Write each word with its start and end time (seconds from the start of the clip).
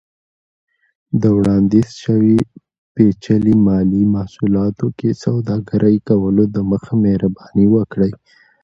د 1.21 1.23
وړاندیز 1.37 1.89
شوي 2.03 2.37
پیچلي 2.93 3.55
مالي 3.67 4.03
محصولاتو 4.15 4.87
کې 4.97 5.09
سوداګرۍ 5.23 5.95
کولو 6.07 6.43
دمخه، 6.55 6.93
مهرباني 7.03 7.65
وکړئ 7.75 8.13